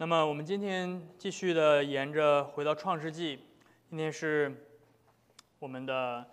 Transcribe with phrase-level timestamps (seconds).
[0.00, 3.38] 那么我们今天继续的沿着回到创世纪，
[3.86, 4.50] 今天是
[5.58, 6.26] 我们的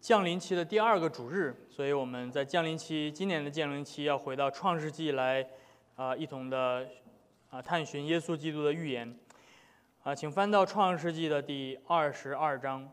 [0.00, 5.46] 降临期的第二个主日，所以我们在降临期今年的降临期要回到创世纪来
[5.94, 6.88] 啊，一同的
[7.50, 9.14] 啊探寻耶稣基督的预言
[10.02, 12.90] 啊，请翻到创世纪的第二十二章。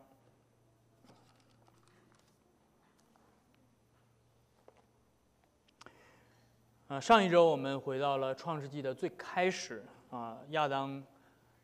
[6.88, 11.04] 啊，上一周我们回到了创世纪的最开始啊，亚当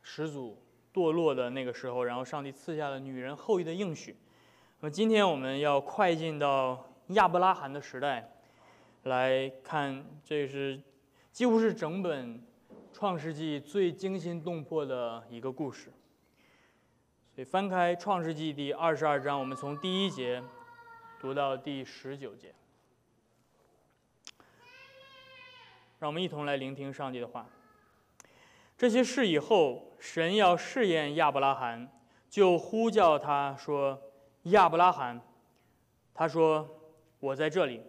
[0.02, 0.62] 始祖
[0.92, 4.14] 堕落的那个时候，然后上帝赐下了女人后裔的应许。
[4.80, 8.30] 那么今天我们要快进到亚伯拉罕的时代，
[9.04, 10.78] 来看，这是
[11.32, 12.38] 几乎是整本
[12.92, 15.90] 创世纪最惊心动魄的一个故事。
[17.34, 20.42] 所以翻开创世纪第二十二章，我们从第一节
[21.18, 22.54] 读到第十九节。
[26.04, 27.48] 让我们一同来聆听上帝的话。
[28.76, 31.90] 这些事以后，神要试验亚伯拉罕，
[32.28, 33.98] 就呼叫他说
[34.52, 35.18] ：“亚伯拉罕。”
[36.12, 36.68] 他说
[37.20, 37.80] ：“我在这里。”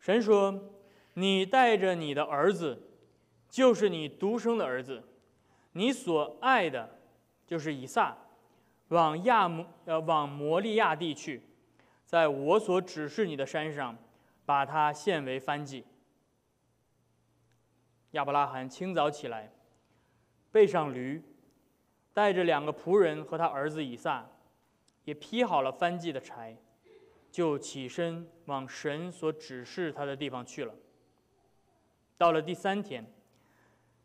[0.00, 0.72] 神说
[1.14, 2.82] ：“你带着你的儿子，
[3.48, 5.00] 就是你独生的儿子，
[5.70, 6.98] 你所爱的，
[7.46, 8.18] 就是以撒，
[8.88, 11.42] 往亚摩呃往摩利亚地去，
[12.04, 13.96] 在我所指示你的山上，
[14.44, 15.84] 把他献为燔祭。”
[18.14, 19.50] 亚伯拉罕清早起来，
[20.52, 21.20] 背上驴，
[22.12, 24.24] 带着两个仆人和他儿子以撒，
[25.02, 26.56] 也劈好了翻祭的柴，
[27.32, 30.72] 就起身往神所指示他的地方去了。
[32.16, 33.04] 到了第三天，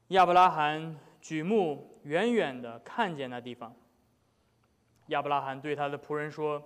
[0.07, 3.75] 亚伯拉罕举目远远的看见那地方。
[5.09, 6.63] 亚伯拉罕对他的仆人说：“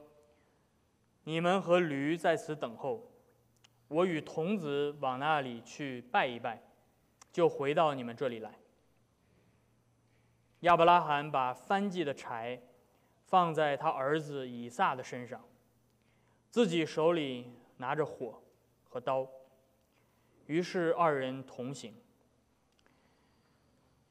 [1.25, 3.11] 你们和驴在此等候，
[3.89, 6.61] 我与童子往那里去拜一拜。”
[7.33, 8.53] 就回到你们这里来。
[10.61, 12.61] 亚伯拉罕把翻祭的柴
[13.25, 15.43] 放在他儿子以撒的身上，
[16.49, 18.41] 自己手里拿着火
[18.85, 19.27] 和刀。
[20.45, 21.95] 于是二人同行。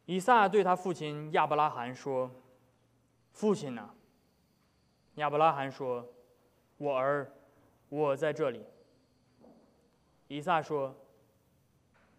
[0.04, 2.30] 以撒对他父亲亚伯拉罕说
[3.30, 3.94] ：“父亲呢？”
[5.16, 6.12] 亚伯拉罕说
[6.76, 7.32] ：“我儿，
[7.88, 8.66] 我在这里。”
[10.26, 10.94] 以撒说：“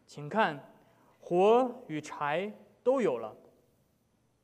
[0.07, 0.63] 请看。”
[1.33, 3.35] 火与柴都有了，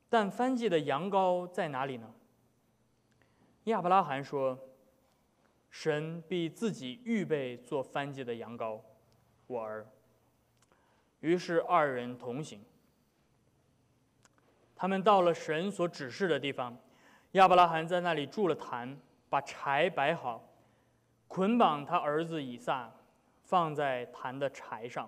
[0.10, 2.12] 但翻祭的羊羔在哪里呢？
[3.66, 4.58] 亚伯拉罕说
[5.70, 8.82] ：“神必自己预备做翻祭的羊羔，
[9.46, 9.86] 我儿。”
[11.22, 12.66] 于是二人同行。
[14.76, 16.76] 他们到了神所指示的地方，
[17.34, 20.44] 亚伯拉罕在那里筑了坛，把柴摆好，
[21.28, 22.92] 捆绑他儿子以撒，
[23.44, 25.08] 放在坛的柴上。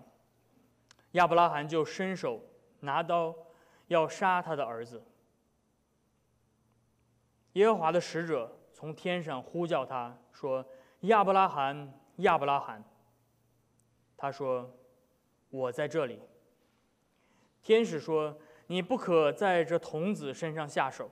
[1.12, 2.42] 亚伯拉罕就伸手
[2.80, 3.36] 拿刀，
[3.88, 5.04] 要杀他的儿子。
[7.54, 10.66] 耶和华的使者从天上呼叫他说
[11.02, 12.82] ：“亚伯拉罕，亚伯拉罕。”
[14.16, 14.74] 他说
[15.52, 16.22] ：“我在这里。”
[17.62, 21.12] 天使说：“你不可在这童子身上下手，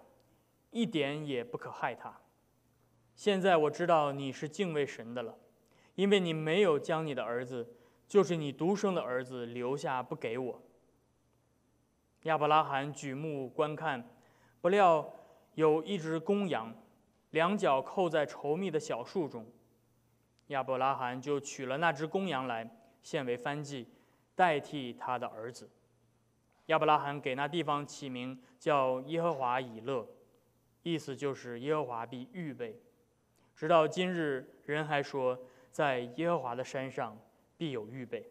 [0.71, 2.21] 一点也不可害他。
[3.15, 5.37] 现在我知道你是敬畏神的了，
[5.95, 7.75] 因为你没有将你的儿子。”
[8.09, 10.61] 就是你独生的儿子留下不给我。
[12.23, 14.03] 亚伯拉罕举目观看，
[14.59, 15.13] 不料
[15.53, 16.73] 有一只公羊，
[17.29, 19.45] 两脚扣在稠密的小树中。
[20.47, 22.67] 亚伯拉罕就取了那只公羊来
[23.03, 23.87] 献为燔祭，
[24.33, 25.69] 代替他的儿子。
[26.65, 30.07] 亚伯拉罕给那地方起名叫耶和华以勒，
[30.81, 32.81] 意思就是耶和华必预备。
[33.55, 35.39] 直到今日，人还说
[35.71, 37.15] 在耶和华的山上。
[37.59, 38.25] 必有预备。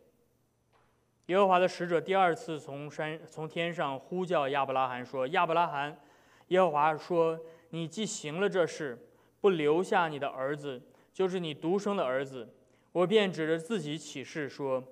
[1.26, 6.00] 耶和华的使者第二次从山从天上呼叫亚伯拉罕说：“亚伯拉罕，
[6.46, 7.38] 耶和华说：
[7.68, 8.98] 你既行了这事，
[9.42, 10.80] 不留下你的儿子，
[11.12, 12.48] 就是你独生的儿子，
[12.92, 14.82] 我便指着自己起誓说：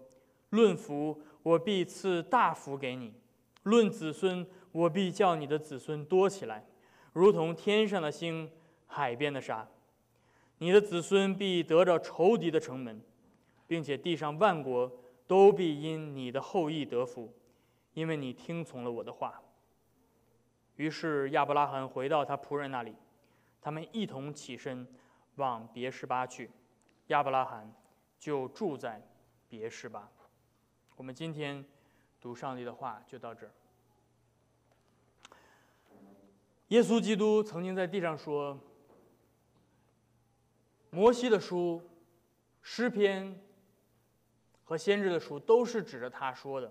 [0.51, 3.13] 论福，我必赐大福给你；
[3.63, 6.67] 论子孙，我必叫你的子孙多起来，
[7.15, 8.51] 如同天上的星、
[8.87, 9.67] 海边的沙。
[10.59, 13.01] 你的子孙必得着仇敌的城门。”
[13.67, 14.91] 并且地上万国
[15.27, 17.33] 都必因你的后裔得福，
[17.95, 19.43] 因为你听从了我的话。
[20.77, 22.95] 于是亚伯拉罕回到他仆人那里，
[23.61, 24.87] 他们一同起身
[25.37, 26.51] 往别是巴去，
[27.09, 27.75] 亚伯拉罕
[28.19, 29.03] 就住在
[29.49, 30.09] 别是巴。
[30.97, 31.65] 我们今天
[32.21, 33.53] 读上帝的话就到这儿。
[36.69, 38.61] 耶稣基督曾经在地上说
[40.91, 41.83] ：“摩西的书、
[42.63, 43.37] 诗篇。”
[44.67, 46.71] 和先知的书都是指着他说的。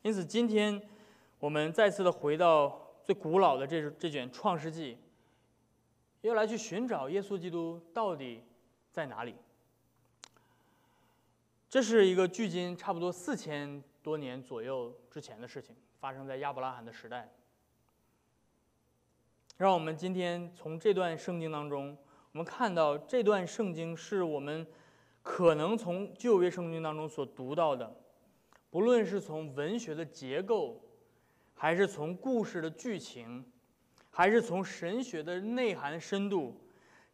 [0.00, 0.80] 因此，今天
[1.38, 4.94] 我们再次的回到最古老的这这卷《创世纪》，
[6.22, 8.42] 要来去寻找耶稣基督到底
[8.90, 9.34] 在哪里。
[11.68, 17.28] 这是一个距今差不多四千多年左右之前的事情，发生在亚伯拉罕的时代。
[19.56, 21.96] 让我们今天从这段圣经当中，
[22.32, 24.66] 我们看到这段圣经是我们
[25.24, 27.96] 可能从旧约圣经当中所读到的，
[28.68, 30.80] 不论是从文学的结构，
[31.54, 33.42] 还是从故事的剧情，
[34.10, 36.60] 还是从神学的内涵深度，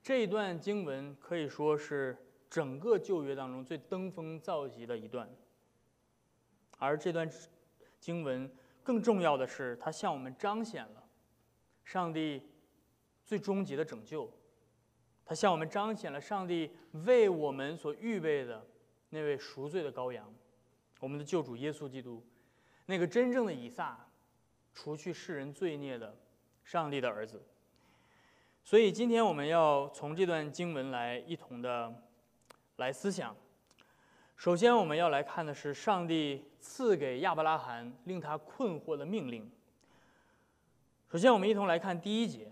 [0.03, 2.19] 这一段经文可以说是
[2.51, 5.31] 整个旧约当中最登峰造极的一段。
[6.79, 7.31] 而这段
[8.01, 8.53] 经文
[8.83, 11.05] 更重要的是，它向我们彰显了。
[11.85, 12.43] 上帝
[13.25, 14.31] 最终极的拯救，
[15.31, 16.69] 他向我们彰显了上帝
[17.05, 18.67] 为我们所预备的
[19.11, 20.29] 那位赎罪的羔羊，
[20.99, 22.21] 我们的救主耶稣基督，
[22.87, 23.97] 那个真正的以撒，
[24.75, 26.19] 除去世人罪孽的
[26.65, 27.41] 上帝的儿子。
[28.65, 31.95] 所以今天我们要从这段经文来一同的
[32.79, 33.37] 来思想。
[34.35, 39.49] 首先我们要来看的是上帝赐给亚伯拉罕令他困惑的命令。
[41.13, 42.51] 首先，我们一同来看第一节。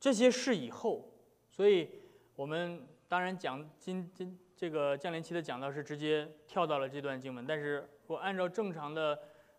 [0.00, 1.08] 这些事以后，
[1.50, 1.90] 所以
[2.36, 9.18] 我们当然讲今今这个降临期的讲道是直接跳到了这段经文，但是我按照正常的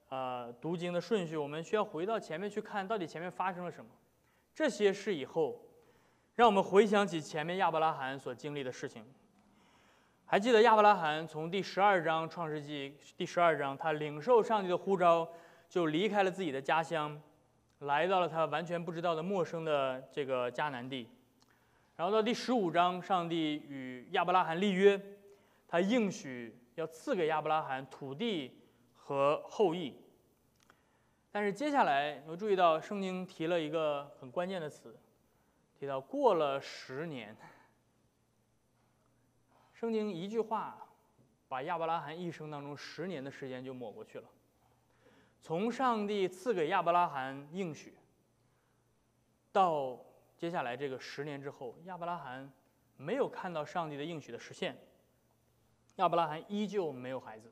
[0.09, 3.91] 呃读经的顺序，我们需要回到前面去看到底前面发生了什么。
[4.53, 5.62] 这些事以后，
[6.36, 9.06] 让我们回想起前面亚伯拉罕所经历的事情。
[10.25, 15.27] 还记得亚伯拉罕从第十二章创世纪第十二章，他领受上帝的呼召。
[15.69, 17.21] 就离开了自己的家乡，
[17.80, 21.08] 来到了他完全不知道的陌生的这个迦南地。
[21.96, 25.00] 然后到第十五章，上帝与亚伯拉罕立约，
[25.68, 28.58] 他应许要赐给亚伯拉罕土地
[28.96, 29.94] 和后裔。
[31.31, 34.98] 但是接下来，我注意到圣经提了一个很关键的词，
[35.78, 37.36] 提到过了十年。
[39.74, 40.78] 圣经一句话，
[41.48, 44.28] 把亚伯拉罕一生当中十年的时间就抹过去了。
[45.41, 47.97] 从上帝赐给亚伯拉罕应许，
[49.51, 50.00] 到
[50.38, 52.51] 接下来这个十年之后，亚伯拉罕
[52.97, 54.77] 没有看到上帝的应许的实现。
[55.95, 57.51] 亚伯拉罕依旧没有孩子，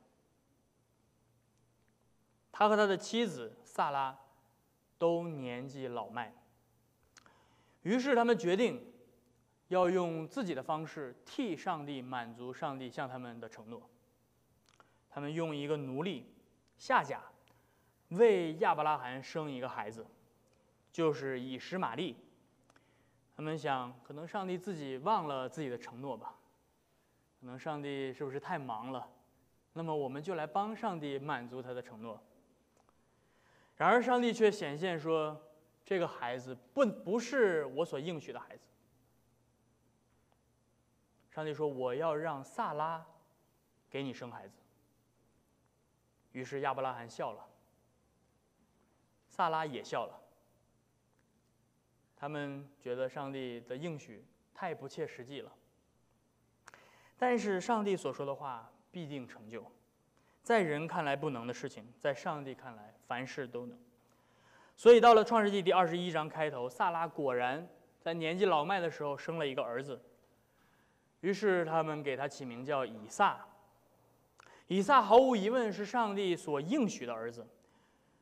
[2.52, 4.16] 他和他的妻子萨拉
[4.98, 6.32] 都年纪老迈。
[7.82, 8.92] 于是他们决定
[9.68, 13.88] 要用自己的方式替上帝满足上帝向他们的承诺。
[15.08, 16.30] 他们用一个奴隶
[16.76, 17.22] 夏甲。
[18.08, 20.06] 为亚伯拉罕生一个孩子，
[20.92, 22.16] 就是以实玛利。
[23.36, 26.34] 他们想，可能上帝自己忘了自己的承诺吧？
[27.40, 29.08] 可能上帝是不是太忙了？
[29.74, 32.20] 那么我们就来帮上帝满足他的承诺。
[33.76, 35.40] 然而上帝却显现说，
[35.84, 38.66] 这个孩子不不是我所应许的孩子。
[41.30, 43.06] 上帝说，我要让萨拉
[43.88, 44.58] 给你生孩子。
[46.32, 47.46] 于是亚伯拉罕笑了。
[49.38, 50.20] 萨拉也笑了。
[52.16, 55.52] 他们觉得上帝的应许太不切实际了。
[57.16, 59.64] 但是上帝所说的话必定成就，
[60.42, 63.78] 在人看来不能的事情，在上帝看来凡事都能。
[64.74, 67.64] 所以到了创世纪第二十一章开头，萨拉果然
[68.00, 70.02] 在年纪老迈的时候生了一个儿子。
[71.20, 73.46] 于是他们给他起名叫以撒。
[74.66, 77.46] 以撒毫无疑问是上帝所应许的儿子。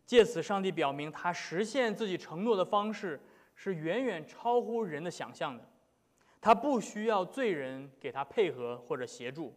[0.07, 3.21] 借此，上帝表明他实现自己承诺的方式
[3.57, 5.69] 是远远超乎人的想象的。
[6.41, 9.53] 他不需要罪人给他配合或者协助，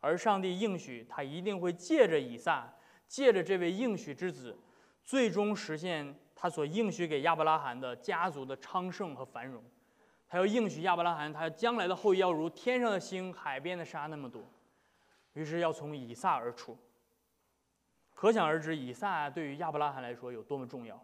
[0.00, 2.72] 而上帝应许他一定会借着以撒，
[3.06, 4.56] 借着这位应许之子，
[5.04, 9.62] 最终实现他所应许给亚伯拉罕的家族的昌盛和繁荣。
[10.26, 14.42] 他要应许亚伯拉罕，他将来的后裔要如天上的星、海边的沙那么多。
[15.34, 16.78] 于是要从以撒而出。
[18.18, 21.00] 可想而知，以撒对于亚伯拉罕来说有多么重要。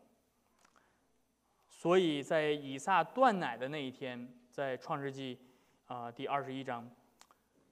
[1.68, 5.38] 所以在以撒断奶的那一天，在创世纪
[5.86, 6.90] 啊第二十一章，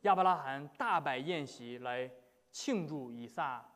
[0.03, 2.09] 亚伯拉罕大摆宴席来
[2.53, 3.69] 庆祝以撒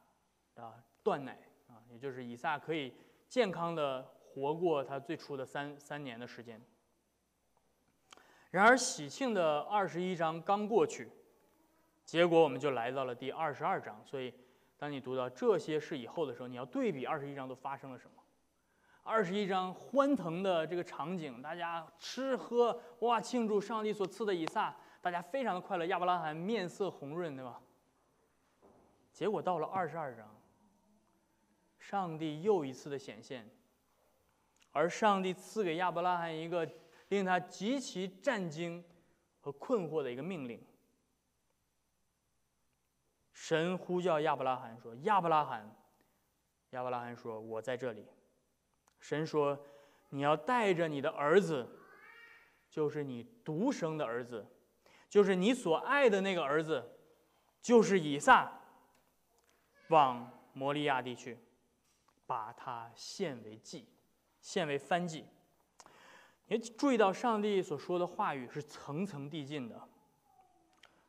[0.55, 2.95] 啊断奶啊，也就是以撒可以
[3.29, 6.63] 健康的活过他最初的三三年的时间。
[8.53, 11.11] 然而喜庆的二十一章刚过去，
[12.05, 14.33] 结果我们就来到了第二十二章，所以。
[14.79, 18.23] 当你读到这些事以后的时候，你要对比二十一章都发生了什么。
[19.03, 25.87] 二十一章欢腾的这个场景，大家吃喝哇，庆祝上帝所赐的以撒，大家非常的快乐。
[25.87, 27.61] 亚伯拉罕面色红润，对吧？
[29.13, 30.29] 结果到了二十二章，
[31.79, 33.49] 上帝又一次的显现，
[34.73, 36.69] 而上帝赐给亚伯拉罕一个
[37.09, 38.85] 令他极其震惊
[39.41, 40.61] 和困惑的一个命令。
[43.37, 45.71] 神呼叫亚伯拉罕说：“亚伯拉罕。”
[46.73, 48.09] 亚伯拉罕说：“我在这里。”
[48.99, 49.63] 神说
[50.09, 51.69] ：“你要带着你的儿子，
[52.71, 54.47] 就是你独生的儿子，
[55.11, 56.99] 就是你所爱的那个儿子，
[57.61, 58.51] 就是以撒。”
[59.89, 61.39] 往摩利亚地去，
[62.27, 63.87] 把它献为祭，
[64.41, 65.27] 献为燔祭。
[66.47, 69.89] 也注意到上帝所说的话语是层层递进的。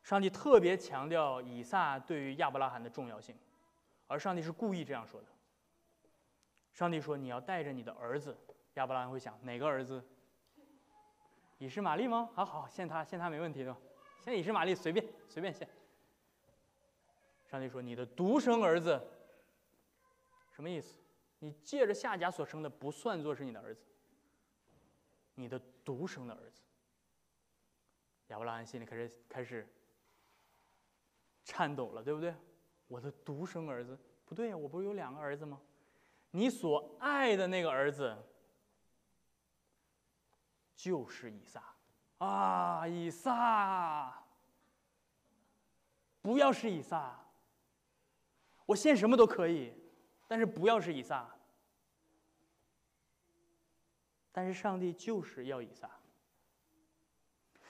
[0.08, 3.36] 上帝特别强调以撒对于亚伯拉罕的重要性，
[4.06, 5.26] 而上帝是故意这样说的。
[6.72, 8.34] 上帝说：“你要带着你的儿子。”
[8.76, 10.02] 亚伯拉罕会想：哪个儿子？
[11.58, 12.30] 以实玛利吗？
[12.32, 13.76] 好好献他，献他没问题的，
[14.22, 15.68] 献以实玛利随便随便献。
[17.46, 18.98] 上帝说：“你的独生儿子，
[20.52, 20.96] 什么意思？
[21.38, 23.84] 你借着夏甲所生的不算作是你的儿子。
[25.34, 26.62] 你的独生的儿子。”
[28.28, 29.68] 亚伯拉罕心里开始开始
[31.48, 32.34] 颤抖了，对不对？
[32.88, 35.58] 我的独生儿子不对呀，我不是有两个儿子吗？
[36.30, 38.14] 你所爱的那个儿子
[40.76, 41.62] 就是以撒
[42.18, 44.22] 啊，以撒！
[46.20, 47.18] 不要是以撒。
[48.66, 49.72] 我献什么都可以，
[50.26, 51.26] 但是不要是以撒。
[54.30, 55.90] 但是上帝就是要以撒。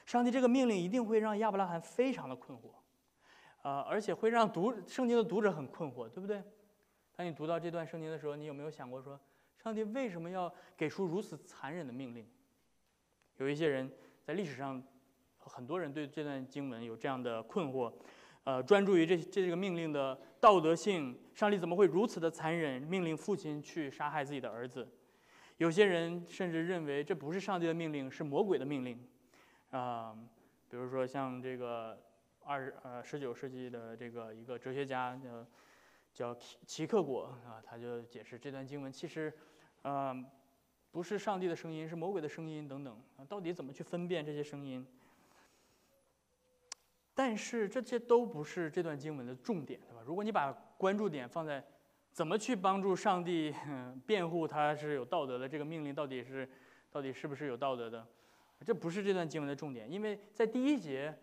[0.04, 2.72] 上帝这个命令一定会让亚伯拉罕非常的困惑，
[3.68, 6.42] 啊，而且会让读圣经的读者很困惑，对不对？
[7.14, 9.20] 当你读到这段圣经的时候，你有没有想过说，
[9.62, 12.26] 上帝为什么要给出如此残忍的命令？
[13.36, 13.92] 有一些人
[14.24, 14.82] 在历史上，
[15.36, 17.92] 很多人对这段经文有这样的困惑。
[18.44, 24.88] 呃，专注于这这个命令的道德性，上帝怎么会如此的残忍，命令父亲去杀害自己的儿子？
[25.58, 29.06] 有些人甚至认为这不是上帝的命令，是魔鬼的命令。
[29.70, 30.16] 啊，
[30.70, 32.00] 比如说像这个
[32.48, 35.46] 二呃十九世纪的这个一个哲学家叫
[36.14, 39.30] 叫齐克果啊，他就解释这段经文其实，
[39.82, 40.16] 呃，
[40.90, 42.98] 不是上帝的声音，是魔鬼的声音等等。
[43.28, 44.86] 到底怎么去分辨这些声音？
[47.14, 50.00] 但是这些都不是这段经文的重点，对吧？
[50.06, 51.62] 如果你把关注点放在
[52.12, 53.54] 怎么去帮助上帝
[54.06, 56.48] 辩护他是有道德的这个命令到底是
[56.90, 58.06] 到底是不是有道德的，
[58.64, 61.14] 这不是这段经文的重点，因为在第一节，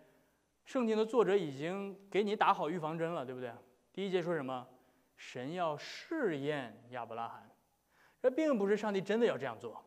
[0.66, 3.50] 圣经的作者已经给你打好预防针了，对不对？
[3.92, 4.66] 第一节说什么？
[5.16, 7.48] 神要试验亚伯拉罕，
[8.20, 9.82] 这并不是上帝真的要这样做。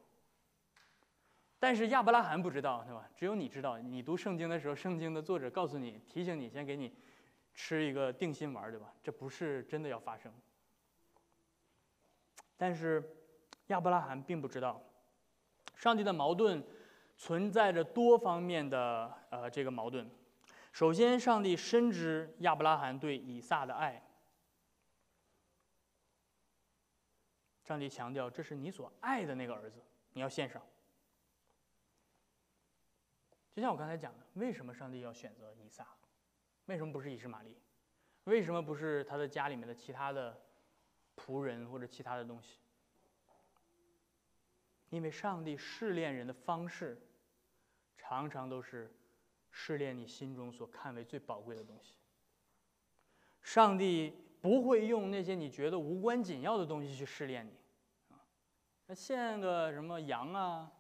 [1.59, 3.07] 但是亚伯拉罕不知道，对吧？
[3.13, 3.77] 只有你知道。
[3.77, 6.95] 你读圣经的时候，圣经的作者告诉你，提醒你，先给你
[7.53, 8.91] 吃一个定心丸，对吧？
[9.03, 10.33] 这不是真的要发生。
[12.55, 13.03] 但是
[13.67, 14.81] 亚伯拉罕并不知道，
[15.75, 16.63] 上帝的矛盾
[17.17, 20.09] 存在着多方面的呃这个矛盾。
[20.71, 24.01] 首先，上帝深知亚伯拉罕对以撒的爱，
[27.63, 29.83] 上帝强调这是你所爱的那个儿子，
[30.13, 30.61] 你要献上。
[33.51, 35.85] 就像我刚才讲的，为什么上帝要选择以撒？
[36.65, 37.57] 为什么不是以实玛利？
[38.25, 40.39] 为什么不是他的家里面的其他的
[41.17, 42.59] 仆人或者其他的东西？
[44.89, 47.01] 因为上帝试炼人的方式，
[47.97, 48.95] 常常都是
[49.51, 51.95] 试炼你心中所看为最宝贵的东西。
[53.41, 57.51] 上帝不会用那些你觉得无关紧要的东西去试炼你，
[58.13, 58.19] 啊，
[58.85, 60.71] 那献个什么羊啊？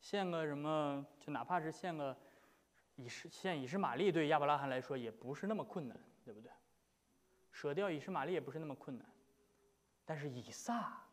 [0.00, 1.06] 献个什么？
[1.20, 2.16] 就哪怕是献个
[2.96, 6.50] 以是献以实玛利，对亚伯拉罕来说也不是那么困难，对不对？
[7.52, 9.06] 舍掉以实玛利也不是那么困难，
[10.04, 11.06] 但是以撒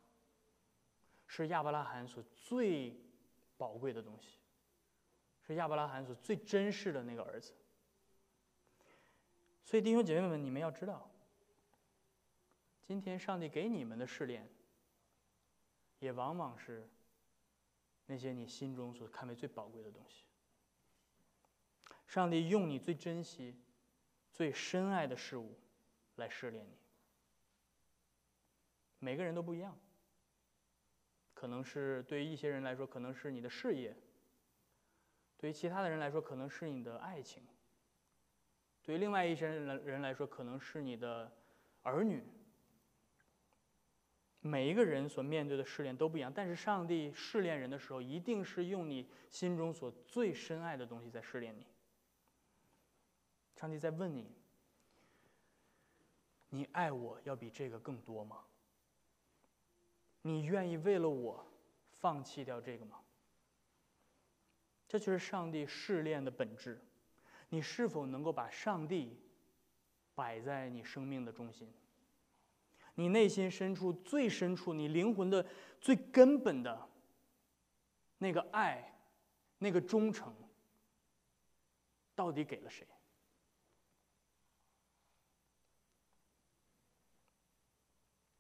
[1.28, 3.00] 是亚伯拉罕所最
[3.58, 4.39] 宝贵的东西，
[5.50, 7.54] 是亚伯拉罕所最珍视的那个儿子。
[9.64, 11.10] 所以弟兄姐妹们，你们要知道，
[12.84, 14.48] 今天上帝给你们的试炼，
[16.00, 16.88] 也往往是。
[18.06, 20.24] 那些你心中所看为最宝贵的东西，
[22.08, 23.56] 上帝用你最珍惜、
[24.32, 25.56] 最深爱的事物
[26.16, 26.76] 来试炼你。
[28.98, 29.78] 每个人都不一样，
[31.36, 33.94] 可能是对于一些人来说，可能是你的事业；
[35.40, 37.42] 对于其他的人来说，可能是你的爱情；
[38.84, 41.32] 对于另外一些人人来说，可能是你的
[41.84, 42.22] 儿女。
[44.42, 51.66] 每一个人所面对的试炼都不一样，但是上帝试炼人的时候，一定是用你心中所最深爱的东西在试炼你。
[53.56, 54.30] 上帝在问你：
[56.50, 58.44] 你爱我要比这个更多吗？
[60.22, 61.46] 你愿意为了我
[61.92, 63.00] 放弃掉这个吗？
[64.90, 66.82] 这就是上帝试炼的本质。
[67.48, 69.16] 你是否能够把上帝
[70.16, 71.72] 摆在你生命的中心？
[72.96, 75.46] 你内心深处最深处，你灵魂的
[75.80, 76.90] 最根本的
[78.18, 79.00] 那个爱，
[79.60, 80.36] 那个忠诚，
[82.14, 82.86] 到底给了谁？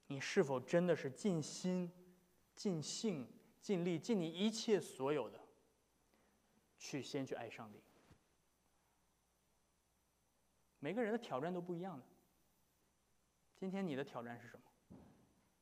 [0.07, 1.89] 你是否真的是尽心、
[2.55, 3.25] 尽性、
[3.61, 5.38] 尽力、尽你一切所有的，
[6.79, 7.79] 去先去爱上帝？
[10.79, 12.05] 每个人的挑战都不一样的。
[13.55, 14.63] 今天你的挑战是什么？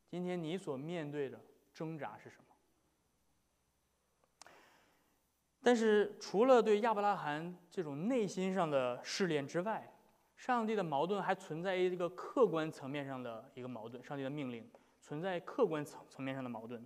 [0.07, 1.43] 今天你所面对的
[1.73, 2.43] 挣扎是什么？
[5.63, 9.91] 但是除了对亚伯拉罕这种内心上的试炼之外，
[10.35, 14.69] 上帝的矛盾还存在一个客观层面上的一个矛盾，上帝的命令
[15.01, 16.85] 存在客观层层面上的矛盾。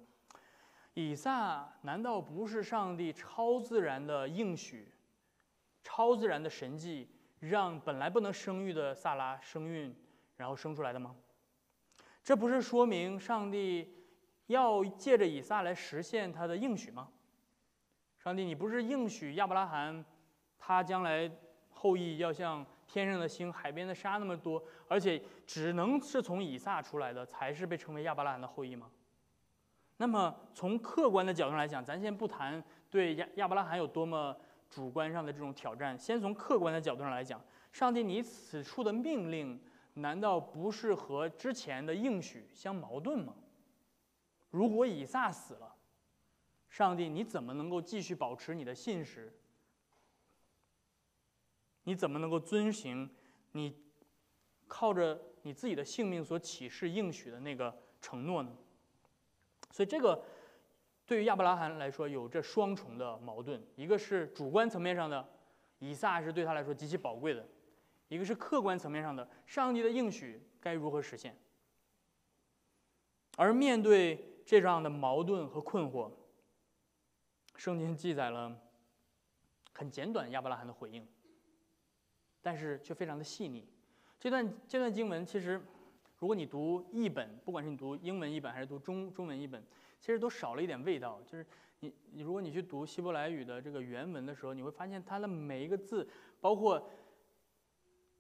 [0.94, 4.92] 以撒难道不是上帝超自然的应许、
[5.84, 9.96] 超自然的神迹，让本来不能生育的萨拉生孕，
[10.38, 11.16] 然后生出来的吗？
[12.24, 13.94] 这不是说明上帝
[14.48, 17.10] 要借着以撒来实现他的应许吗？
[18.18, 20.04] 上帝，你不是应许亚伯拉罕，
[20.60, 21.32] 他将来
[21.70, 22.66] 后裔要像？
[22.88, 25.18] 天上的星，海边的沙那么多，而且
[25.48, 28.92] 只能是从以撒出来的，才是被称为亚伯拉罕的后裔吗？
[30.02, 34.36] 那么从客观的角度上来讲，咱先不谈对亚亚伯拉罕有多么
[34.68, 37.40] 主观上的这种挑战，先从客观的角度上来讲，
[37.72, 39.62] 上帝你此处的命令，
[39.94, 43.36] 难道不是和之前的应许相矛盾吗？
[44.50, 45.76] 如果以撒死了，
[46.68, 49.32] 上帝你怎么能够继续保持你的信实？
[51.84, 53.08] 你怎么能够遵行
[53.52, 53.78] 你
[54.68, 58.52] 靠着你自己的性命所启示应许的那个承诺呢？
[59.72, 60.24] 所以这个
[61.06, 65.28] 对于亚伯拉罕来说有着双重的矛盾：一个是主观层面上的，
[65.80, 67.42] 以撒是对他来说极其宝贵的；
[68.08, 71.36] 一个是客观层面上的，上帝的应许该如何实现？
[73.38, 76.12] 而面对这样的矛盾和困惑，
[77.56, 78.56] 圣经记载了
[79.74, 81.08] 很简短亚伯拉罕的回应。
[82.44, 83.64] 但是却非常的细腻。
[84.20, 85.64] 这段这段经文其实，
[86.22, 89.60] 如果你读译本，不管是你读英文译本还是读中中文译本，
[90.00, 91.20] 其实都少了一点味道。
[91.26, 91.44] 就是
[91.80, 96.08] 你你如果你去读希伯来语的这个原文的时候，你会发现它的每一个字，
[96.40, 96.88] 包括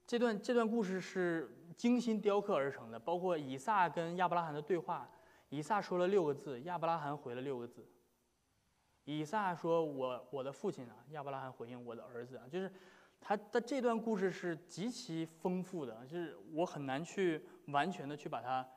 [0.07, 2.97] 这段这段故事是精心雕刻而成的。
[2.97, 5.07] 包括以撒跟亚伯拉罕的对话，
[5.49, 7.87] 以撒说了六个字，亚伯拉罕回了六个字。
[9.03, 12.71] 以撒说：“我我的父亲啊。”亚伯拉罕回应：“我的儿子啊。”就是。
[13.23, 17.39] 他的这段故事是极其丰富的，就是我很难去
[17.71, 18.67] 完全的去把它，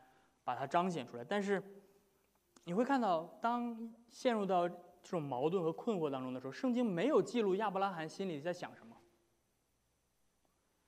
[0.44, 1.24] 把它彰显出来。
[1.24, 1.62] 但是，
[2.64, 8.96] 你会看到，当陷入到这种矛盾和困惑当中的时候，圣经没有记录亚伯拉罕心里在想什么，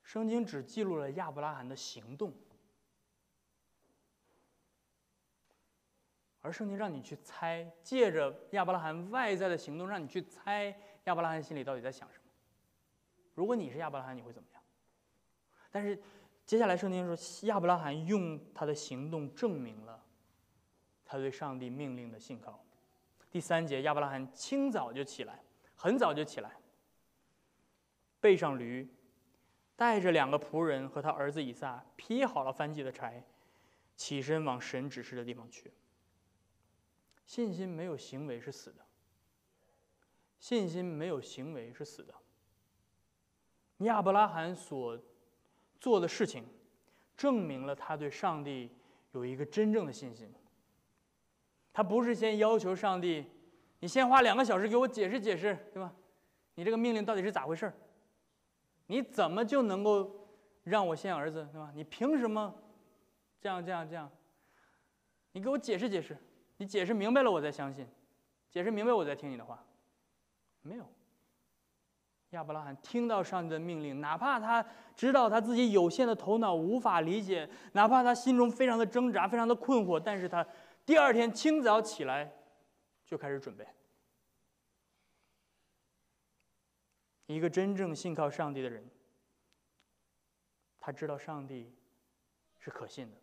[0.02, 2.32] 圣经只记录了亚伯拉罕的行动，
[6.40, 12.24] 而圣经让你去猜，借着亚伯拉罕外在的行动，让你去猜亚伯拉罕心里到底在想什么。
[13.34, 14.62] 如果你是亚伯拉罕，你会怎么样？
[15.70, 16.00] 但是
[16.46, 20.00] 接下来圣经说，亚伯拉罕用他的行动证明了
[21.04, 22.64] 他对上帝命令的信靠。
[23.28, 25.42] 第三节，亚伯拉罕清早就起来，
[25.74, 26.52] 很早就起来，
[28.20, 28.88] 背上驴，
[29.74, 33.24] 带着两个仆人和他儿子以撒，劈好了翻祭的柴，
[33.96, 35.72] 起身往神指示的地方去。
[37.26, 38.86] 信心没有行为是死的，
[40.38, 42.14] 信心没有行为是死的。
[43.78, 44.96] 亚伯拉罕所
[45.80, 46.44] 做的事情，
[47.16, 48.70] 证明了他对上帝
[49.12, 50.32] 有一个真正的信心。
[51.72, 53.26] 他不是先要求上帝，
[53.80, 55.92] 你先花两个小时给我解释解释，对吧？
[56.54, 57.70] 你这个命令到底是咋回事
[58.86, 60.28] 你怎么就能够
[60.64, 61.70] 让我先儿子，对吧？
[61.74, 62.54] 你凭什么
[63.40, 64.10] 这样这样这样？
[65.32, 66.16] 你给我解释解释，
[66.56, 67.86] 你解释明白了我再相信，
[68.48, 69.62] 解释明白我再听你的话，
[70.62, 70.88] 没有。
[72.30, 80.46] 亚伯拉罕听到上帝的命令，哪怕他知道他自己有限的头脑无法理解，哪怕他心中非常的挣扎、非常的困惑，但是他
[80.84, 82.30] 第二天清早起来
[83.04, 83.66] 就开始准备。
[87.26, 88.84] 一个真正信靠上帝的人，
[90.78, 91.72] 他知道上帝
[92.58, 93.16] 是可信的，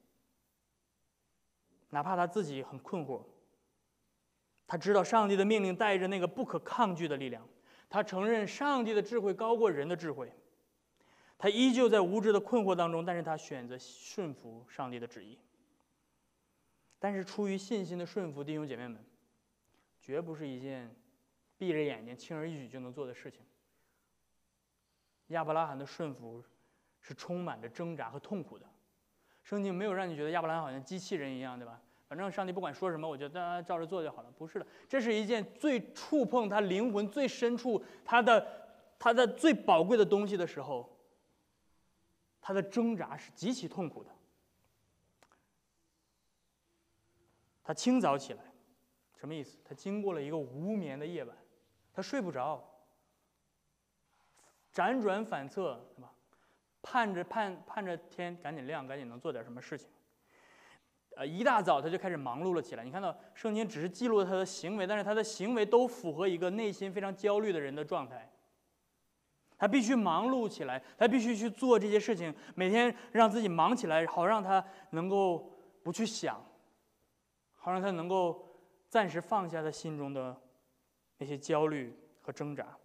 [1.89, 3.21] 哪怕他自己很困惑，
[4.65, 7.47] 他知道上帝的命令带着那个不可抗拒的力量。
[7.89, 10.31] 他承认上帝的智慧高过人的智慧，
[11.37, 15.37] 他依旧在无知的困惑当中，但是他选择顺服上帝的旨意。
[16.99, 19.03] 但是出于信心的顺服，弟兄姐妹们，
[19.99, 20.95] 绝不是一件
[21.57, 23.41] 闭着眼睛轻而易举就能做的事情。
[25.27, 26.43] 亚伯拉罕的顺服
[27.01, 28.65] 是充满着挣扎和痛苦的。
[29.43, 31.81] 圣经没有让你觉得亚伯拉罕好像机器人一样，对吧？
[32.13, 34.29] 反正上帝不管说什么，我就大家照着做就好了。
[34.37, 38.47] 不是的，这是一件最触碰他灵魂最深处、他的
[38.99, 40.87] 他的最宝贵的东西的时候。
[42.39, 44.11] 他的挣扎是极其痛苦的。
[47.63, 48.43] 他清早起来，
[49.15, 49.57] 什么意思？
[49.65, 51.35] 他经过了一个无眠的夜晚，
[51.93, 52.63] 他睡不着，
[54.71, 56.13] 辗转反侧，是吧？
[56.83, 59.89] 盼着盼盼着天赶紧亮，赶紧能做点什么事情。
[61.15, 62.83] 呃，一大早他就开始忙碌了起来。
[62.83, 68.29] 你看到圣经只是记录了他的行为，但是他的行为都符合一个内心非常焦虑的人的状态。
[69.57, 76.43] 他必须忙碌起来，他必须去做这些事情，每天让自己忙起来，好让他能够不去想，
[77.53, 78.45] 好让他能够
[78.89, 80.35] 暂时放下他心中的
[81.17, 82.75] 那些焦虑和挣扎。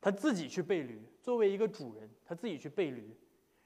[0.00, 3.14] 他自己去背驴，作为一个主人，他自己去背驴，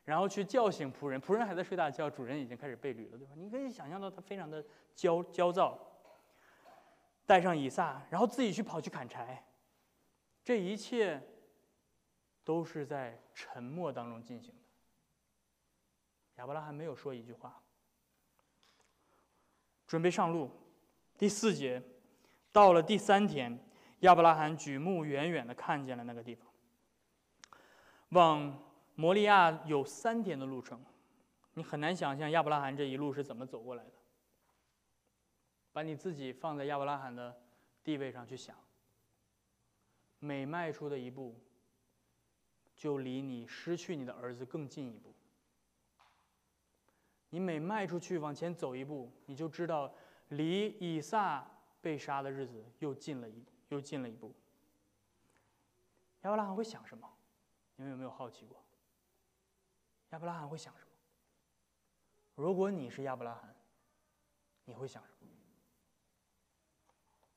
[0.05, 3.33] 然后去叫醒仆人，仆人还在睡大觉，主人已经开始备驴了，对吧？
[3.37, 4.65] 你可以想象到他非常的
[4.95, 5.79] 焦焦躁。
[7.27, 9.45] 带上以撒，然后自己去跑去砍柴，
[10.43, 11.21] 这一切。
[12.47, 14.61] 都是在沉默当中进行的。
[16.35, 17.59] 亚伯拉罕没有说一句话。
[19.87, 20.51] 准备上路，
[21.17, 21.83] 第四节，
[22.53, 23.59] 到了第三天，
[24.01, 26.47] 亚伯拉罕举目远远的看见了那个地方。
[28.11, 28.63] 往
[28.95, 30.81] 摩利亚有三天的路程，
[31.55, 33.93] 你很难想象亚伯拉罕这一路是怎么走过来的。
[35.73, 37.37] 把你自己放在亚伯拉罕的
[37.83, 38.57] 地位上去想，
[40.19, 41.35] 每迈出的一步。
[42.77, 45.15] 就离你失去你的儿子更近一步。
[47.31, 49.95] 你每迈出去往前走一步，你就知道
[50.31, 51.49] 离以撒
[51.81, 54.35] 被杀的日子又近了一又近了一步。
[56.23, 57.09] 亚伯拉罕会想什么？
[57.77, 58.61] 你们有没有好奇过？
[60.15, 60.91] 亚伯拉罕会想什么？
[62.37, 63.53] 如果你是亚伯拉罕，
[64.65, 65.29] 你会想什么？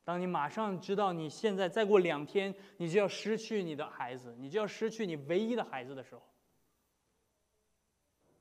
[0.04, 6.22] 当你马上知道你现在再过两天你就要失去你的孩子，你就要失去你唯一的孩子的时候，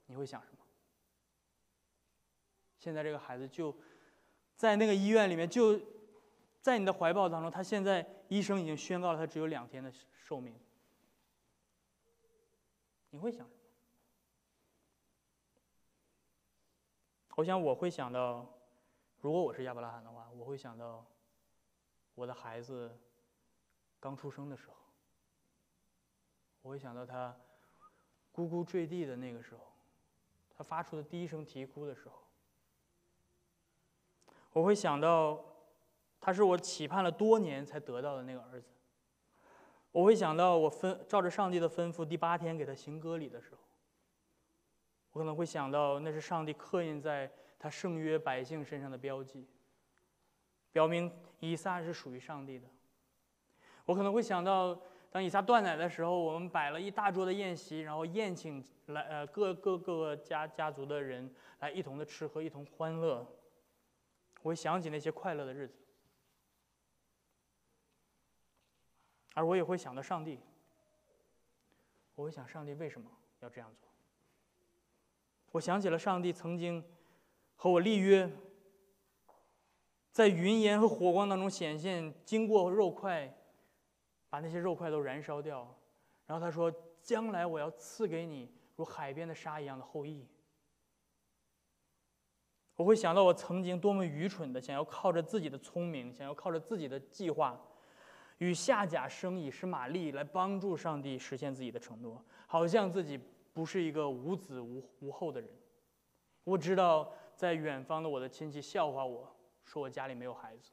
[0.05, 0.59] 你会想什么？
[2.77, 3.75] 现在这个孩子就
[4.55, 5.81] 在那个医院里面，就
[6.61, 7.51] 在你的怀抱当中。
[7.51, 10.55] 他现在医生已经宣告了他只有两天的寿命，
[13.09, 13.57] 你会想什么？
[17.37, 18.47] 我想我会想到，
[19.21, 21.07] 如果我是亚伯拉罕的话，我会想到。
[22.15, 22.99] 我的孩子
[24.01, 24.77] 刚出生的时候，
[26.63, 27.37] 我会想到他
[28.35, 29.61] 咕咕坠地的那个时候，
[30.57, 32.15] 他发出的第一声啼哭的时候，
[34.55, 35.45] 我会想到
[36.19, 38.71] 他是我期盼了多年才得到的那个儿子，
[39.93, 43.61] 我会想到我分照着上帝的吩咐第八天给他行割礼的时候，
[45.17, 49.49] 我可能会想到那是上帝刻印在他圣约百姓身上的标记。
[50.71, 52.69] 表明以撒是属于上帝的。
[53.87, 54.79] 我可能会想到，
[55.11, 63.27] 当以撒断奶的时候，我们摆了一大桌的宴席，然后宴请来呃各各个家家族的人来一同的吃喝，一同欢乐。
[64.43, 65.79] 我会想起那些快乐的日子，
[69.33, 70.39] 而我也会想到上帝。
[72.17, 73.89] 我会想上帝为什么要这样做？
[75.57, 76.85] 我想起了上帝曾经
[77.55, 78.31] 和我立约。
[80.13, 83.35] 在云烟和火光当中显现，经过肉块，
[84.31, 85.75] 把那些肉块都燃烧掉。
[86.27, 90.27] 然后他说：“将来我要赐给你如海边的沙一样的后裔。”
[92.77, 97.59] 我会想到我曾经多么愚蠢的想要靠着自己的聪明，想要靠着自己的计划，
[98.39, 103.21] 与夏甲生以实玛利来帮助上帝实现自己的承诺，好像自己
[103.57, 105.49] 不是一个无子无无后的人。
[106.45, 109.35] 我知道在远方的我的亲戚笑话我。
[109.65, 110.71] 说我家里没有孩子，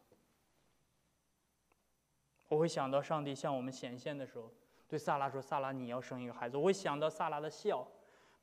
[2.47, 4.51] 我会想到上帝向我们显现的时候，
[4.87, 7.87] 对萨拉说：“萨拉，你要生一个孩子。”我会想到萨拉的笑，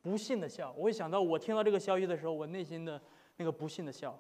[0.03, 0.73] 不信的笑。
[0.73, 3.01] 我会想到我听到这个消息的时候，我内心的
[3.37, 4.19] 那个不信的笑。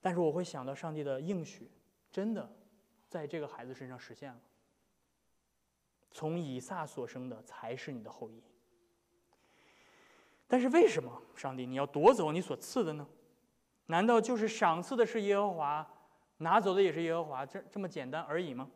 [0.00, 1.68] 但是我会想到上帝的应许，
[2.12, 2.48] 真的
[3.08, 4.40] 在这个孩子身上实现了。
[6.10, 8.42] 从以撒所生的才是你的后裔。
[10.46, 13.06] 但是为什么上帝你要夺走你所赐的呢？
[13.86, 15.86] 难道就是赏赐的是耶和华，
[16.38, 18.70] 拿走的也是耶和华，这这么简单而已吗？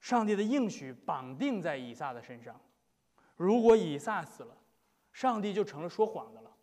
[0.00, 2.60] 上帝的应许绑定在以撒的身上。
[3.36, 4.56] 如果以撒死了，
[5.12, 6.54] 上帝就成了说谎的了。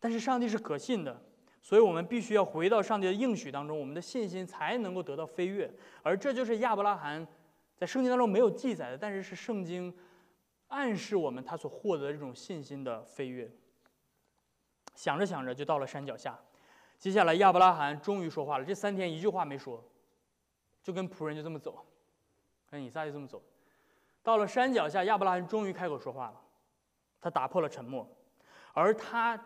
[0.00, 1.22] 但是上帝是可信的，
[1.62, 5.70] 所以我们必须要回到上帝的应许当中，我们的信心才能够得到飞跃。
[6.02, 7.26] 而这就是亚伯拉罕
[7.76, 9.94] 在圣经当中没有记载的，但是是圣经
[10.68, 13.50] 暗示我们他所获得的这种信心的飞跃。
[14.94, 16.38] 想着想着，就到了山脚下。
[16.98, 18.64] 接下来，亚伯拉罕终于说话了。
[18.64, 19.82] 这三天一句话没说，
[20.82, 21.86] 就跟仆人就这么走，
[22.70, 23.42] 跟以撒就这么走。
[24.22, 26.40] 到了山脚下，亚伯拉罕终于开口说话了。
[27.22, 28.06] 他打破了沉默，
[28.72, 29.36] 而他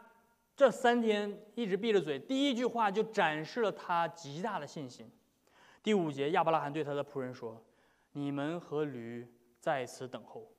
[0.56, 5.10] 这三天一直闭着嘴，第一句话就展示了他极大的信心。
[5.82, 7.62] 第五节，亚伯拉罕对他的仆人说
[8.12, 9.28] ：“你们和驴
[9.60, 10.50] 在此等候，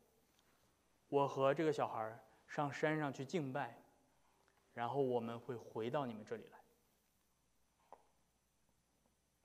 [1.08, 3.82] 我和这个小孩上山上去敬拜。”
[4.74, 6.60] 然后我们会回到你们这里来，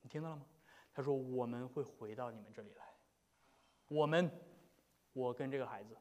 [0.02, 0.44] 你听到了吗？
[0.92, 2.84] 他说我们会回到你们这里来，
[3.86, 4.28] 我们，
[5.12, 5.96] 我跟这个孩子。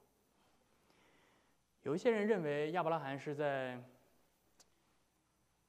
[1.84, 3.80] 有一些人认为亚伯拉罕是在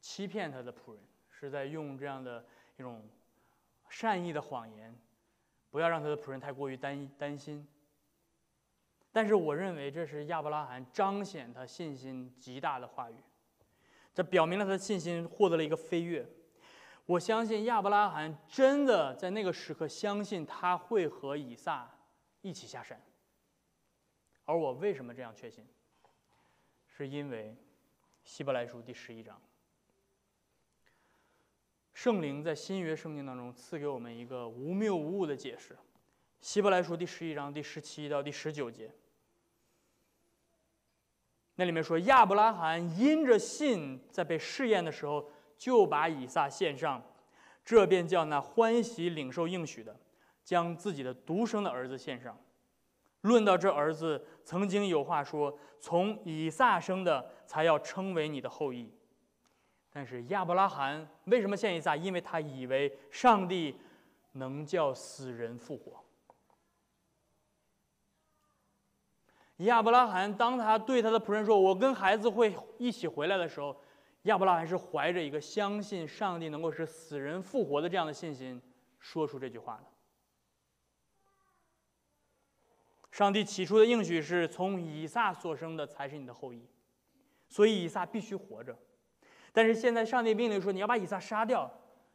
[0.01, 2.45] 欺骗他的仆人，是在用这样的
[2.77, 3.09] 一种
[3.89, 4.95] 善意的谎言，
[5.71, 7.67] 不要让他的仆人太过于担担心。
[9.13, 13.17] 但是我认为这是亚伯拉罕彰显他信心极大的话语。
[14.15, 16.29] 这表明了他的信心获得了一个飞跃。
[17.07, 21.91] 我相信亚伯拉罕真的在那个时刻相信他会和以撒
[22.41, 23.01] 一起下山。
[24.45, 25.67] 而我为什么这样确信？
[26.87, 27.57] 是因为
[28.23, 29.41] 希伯来书第十一章，
[32.03, 35.77] 圣灵在新约圣经当中赐给我们一个无谬无误的解释。
[36.41, 38.91] 希伯来书第十一章第十七到第十九节。
[41.57, 47.03] 那里面说，亚伯拉罕因着信，在被试验的时候，就把以撒献上，
[47.63, 49.95] 这便叫那欢喜领受应许的，
[50.43, 52.35] 将自己的独生的儿子献上。
[53.21, 58.91] 论到这儿子，曾经有话说：从以撒生的，才要称为你的后裔。
[59.93, 61.97] 但是亚伯拉罕为什么献以撒？
[61.97, 63.77] 因为他以为上帝
[64.33, 66.03] 能叫死人复活。
[69.59, 73.77] 亚伯拉罕当他对他的仆人说：“我跟孩子会一起回来的时候，
[74.23, 78.63] 亚伯拉罕是怀着一个相信上帝能够使死人复活的这样的信心，
[78.99, 79.85] 说出这句话的。
[83.11, 86.65] 上帝起初的应许是从以撒所生的才是你的后裔，
[87.49, 88.79] 所以以撒必须活着。
[89.53, 91.71] 但是现在上帝命令说你要把以撒杀掉，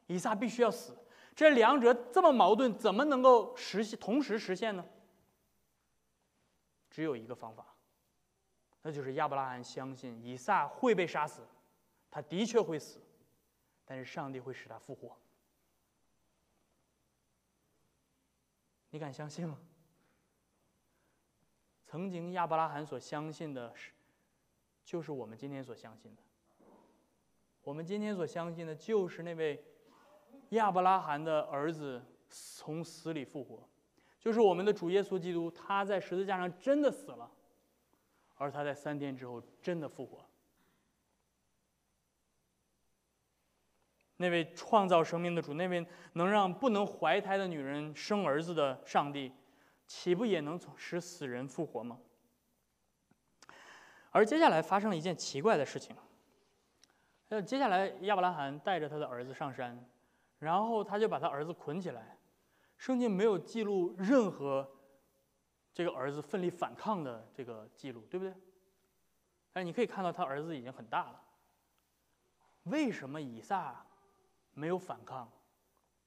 [0.08, 0.96] 以撒必须要死，
[1.36, 4.86] 这两者这么矛盾，怎么能够实现同时实现呢？”
[6.90, 7.76] 只有一个方法，
[8.82, 11.42] 那就是亚伯拉罕相信以撒会被杀死，
[12.10, 13.02] 他的确会死，
[13.84, 15.18] 但是上帝会使他复活。
[18.92, 19.60] 你敢相信吗？
[21.84, 23.92] 曾经亚伯拉罕所相信的是，
[24.86, 26.22] 就是我们今天所相信的。
[27.66, 29.60] 我们今天所相信的，就是那位
[30.50, 32.00] 亚伯拉罕的儿子
[32.30, 33.68] 从死里复活。
[34.20, 37.30] 就是我们的主耶稣基督，他在十字架上真的死了，
[38.36, 40.24] 而他在三天之后真的复活。
[44.18, 49.32] 那位创造生命的主，那位能让不能怀胎的女人生儿子的上帝，
[49.88, 52.00] 岂不也能从使死人复活吗？
[54.12, 55.96] 而接下来发生了一件奇怪的事情。
[57.30, 59.84] 呃，接下来亚伯拉罕带着他的儿子上山，
[60.40, 62.18] 然后他就把他儿子捆起来。
[62.78, 64.70] 圣经没有记录任何
[65.74, 68.34] 这个儿子奋力反抗的这个记录，对不对？
[69.52, 71.22] 但你可以看到他儿子已经很大了。
[72.64, 73.86] 为什么以撒
[74.54, 75.32] 没有反抗？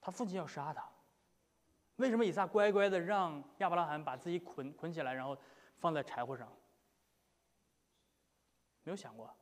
[0.01, 0.85] 他父亲要杀他。
[1.97, 5.37] 为什么以撒乖乖的让亚伯拉罕把自己捆捆起来，然后
[5.79, 6.47] 放在柴火上？
[8.85, 9.35] 没有想过。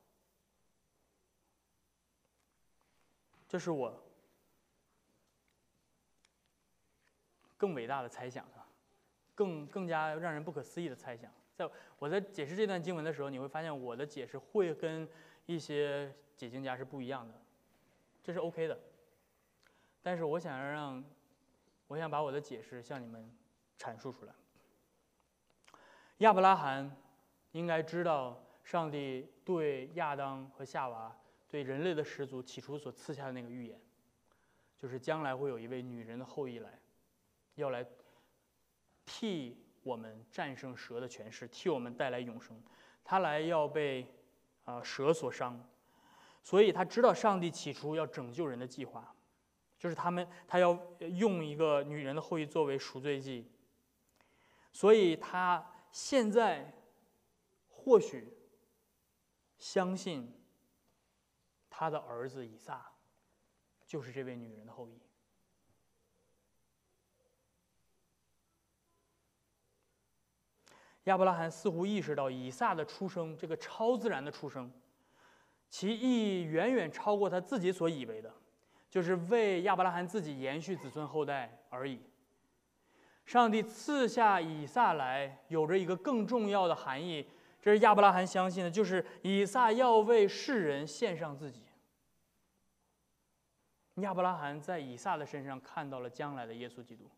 [3.49, 4.03] 这是我。
[7.57, 8.69] 更伟大的猜想啊，
[9.35, 11.33] 更更加让人不可思议的猜想。
[11.55, 11.67] 在
[11.99, 15.09] 我在解释这段经文的时候，你会发现我的解释会跟
[15.47, 17.35] 一些解经家是不一样的，
[18.23, 18.79] 这是 OK 的。
[20.03, 21.03] 但是我想要让，
[21.87, 23.35] 我想把我的解释向你们
[23.79, 24.35] 阐述出来。
[26.19, 26.95] 亚伯拉罕
[27.53, 31.17] 应该知道，上帝对亚当和夏娃、
[31.49, 33.81] 对人类的始祖起初所赐下的那个预言，
[34.77, 36.79] 就是将来会有一位女人的后裔来。
[37.55, 37.87] 要来
[39.07, 42.63] 替我们战胜蛇的权势，替我们带来永生。
[43.03, 44.07] 他来要被
[44.65, 45.67] 啊蛇所伤，
[46.43, 49.15] 所以他知道上帝起初要拯救人的计划，
[49.79, 53.51] 就是他们他要用一个女人的后裔作为赎罪祭，
[54.71, 56.75] 所以他现在
[57.69, 58.37] 或许
[59.57, 60.31] 相信
[61.79, 62.91] 他的儿子以撒
[63.87, 64.99] 就是这位女人的后裔。
[71.05, 74.73] 亚伯拉罕似乎意识到以撒的出生，这个超自然的出生，
[75.69, 78.33] 其意义远远超过他自己所以为的，
[78.89, 82.01] 就是为亚伯拉罕自己延续子孙后代而已。
[83.27, 87.29] 上帝赐下以撒来，有着一个更重要的含义，
[87.61, 91.66] 这是亚伯拉罕相信的，就是以撒要为世人献上自己。
[93.97, 97.09] 亚伯拉罕在以撒的身上看到了将来的耶稣基督。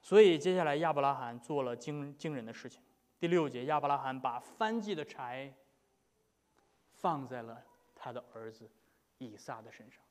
[0.00, 2.82] 所以，接下来亚伯拉罕做了惊惊人的事情。
[3.18, 5.52] 第六节，亚伯拉罕把翻祭的柴
[6.92, 7.62] 放在了
[7.94, 8.70] 他的儿子
[9.18, 10.02] 以撒的身上。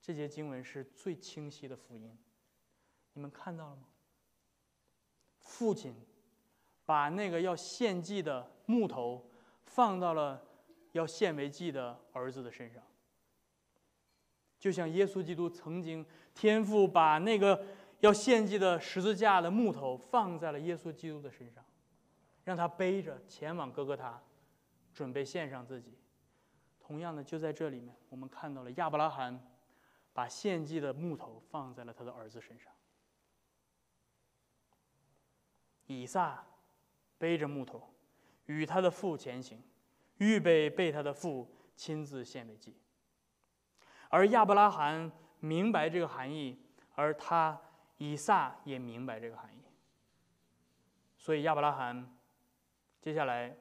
[0.00, 2.16] 这节经文是最清晰的福音，
[3.12, 3.88] 你们看到了吗？
[5.40, 5.94] 父亲
[6.86, 9.28] 把那个要献祭的木头
[9.64, 10.42] 放到了
[10.92, 12.82] 要献为祭的儿子的身上。
[14.58, 17.64] 就像耶稣基督曾经，天父把那个
[18.00, 21.64] 要献祭的十字架的木头放在了耶稣基督的身上，
[22.44, 24.20] 让他背着前往哥哥他，
[24.92, 25.96] 准备献上自己。
[26.78, 29.40] 同样的，就在这里面，我们看到了亚伯拉罕
[30.12, 32.72] 把献祭的木头放在了他的儿子身上。
[35.86, 36.44] 以撒
[37.16, 37.88] 背着木头，
[38.46, 39.62] 与他的父前行，
[40.20, 42.74] 预备被他的父亲自献为祭。
[44.08, 46.58] 而亚伯拉罕明白这个含义，
[46.94, 47.60] 而他
[47.98, 49.60] 以撒也明白这个含义。
[51.16, 52.16] 所以亚伯拉罕
[53.00, 53.56] 接下来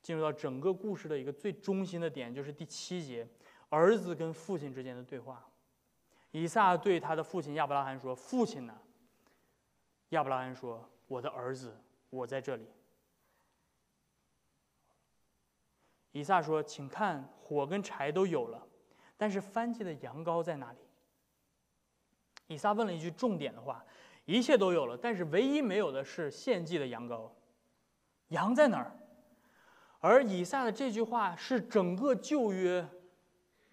[0.00, 3.28] 进入到整个故事的一个最中心的点，就是第七节，
[3.68, 5.44] 儿子跟父亲之间的对话。
[6.30, 8.78] 以撒对他的父亲亚伯拉罕说：“父亲呢？”
[10.10, 11.74] 亚伯拉罕说：“我的儿子，
[12.10, 12.68] 我在这里。”
[16.12, 18.66] 以撒说：“请看，火跟柴都有了。”
[19.16, 20.78] 但是翻祭的羊羔在哪里？
[22.46, 23.84] 以撒问了一句重点的话
[24.24, 27.30] ：“一切都有了，但是唯一没有的是献祭的羊羔，
[28.28, 28.96] 羊在哪儿？”
[30.00, 32.88] 而以撒的这句话是整个旧约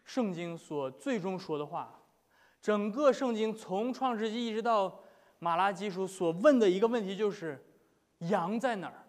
[0.03, 2.01] 圣经所最终说的话。
[2.59, 4.99] 整个圣经从创世纪一直到
[5.37, 7.63] 马拉基书所问的一个问题就是：
[8.17, 9.04] 羊在哪儿？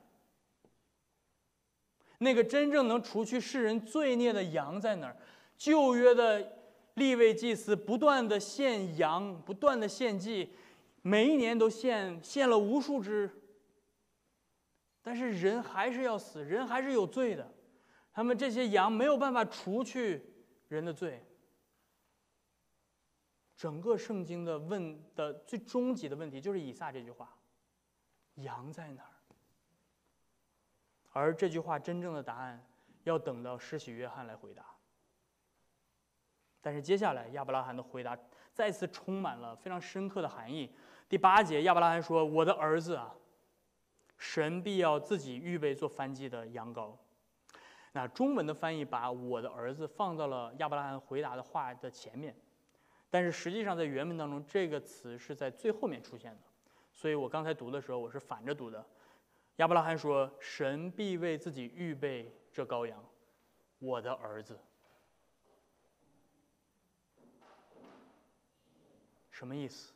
[2.18, 5.16] 那个真正能除去世人罪孽的羊在哪儿？
[5.56, 6.52] 旧约的
[6.94, 10.50] 立位祭司不断的献羊，不断的献祭，
[11.02, 13.30] 每一年都献献了无数只。
[15.02, 17.50] 但是人还是要死，人还是有罪的，
[18.12, 20.22] 他们这些羊没有办法除去
[20.68, 21.22] 人的罪。
[23.56, 27.34] 整个圣经的问的最终极的问题就是以撒这句话：
[28.34, 29.15] 羊在哪儿？
[31.16, 32.62] 而这句话真正的答案
[33.04, 34.62] 要等到施洗约翰来回答。
[36.60, 38.14] 但是接下来，亚伯拉罕的回答
[38.52, 40.70] 再次充满了非常深刻的含义。
[41.08, 43.14] 第八节，亚伯拉罕说：“我的儿子啊，
[44.18, 46.94] 神必要自己预备做燔祭的羊羔。”
[47.92, 52.36] 那中文的翻译把我的儿子放到了亚伯拉罕回答的话的前面，
[53.08, 56.42] 但是实际上在原文当中，这个词是在最后面出现的。
[56.92, 58.84] 所以我刚才读的时候，我是反着读的。
[59.56, 63.02] 亚伯拉罕说：“神必为自己预备这羔羊，
[63.78, 64.58] 我的儿子。”
[69.30, 69.92] 什么意思？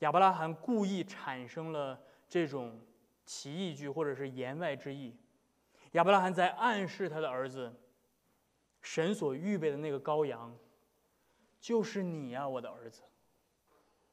[0.00, 2.78] 亚伯拉罕故意产生了这种
[3.24, 5.16] 奇异句或者是言外之意。
[5.92, 7.72] 亚伯拉罕在暗示他的儿子，
[8.82, 10.56] 神所预备的那个羔羊，
[11.60, 13.02] 就是你呀，我的儿子。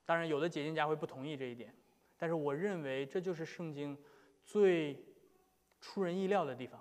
[0.06, 1.76] 当然，有的解经家会不同意这一点，
[2.21, 3.97] 但是我认为这就是圣经
[4.45, 5.03] 最
[5.79, 6.79] 出人意料的地方。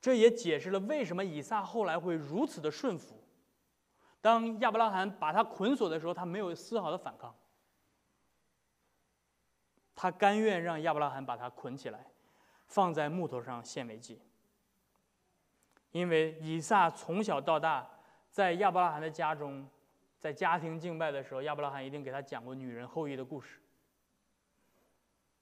[0.00, 3.20] 这也解释了为什么以撒后来会如此的顺服。
[4.20, 7.34] 当亚伯拉罕把他捆锁的时候，他没有丝毫的反抗，
[9.96, 12.06] 他甘愿让亚伯拉罕把他捆起来，
[12.66, 14.22] 放在木头上献为祭。
[15.90, 17.90] 因为以撒从小到大
[18.30, 19.68] 在亚伯拉罕的家中，
[20.20, 23.58] 在家庭敬拜的时候，亚伯拉罕一定给他讲过女人后裔的故事。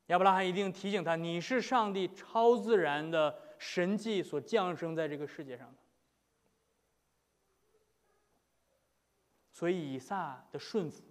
[0.06, 5.78] 亚伯拉罕一定提醒他：“你是上帝超自然的。”神迹所降生在这个世界上的，
[9.50, 11.02] 所以以撒的顺服，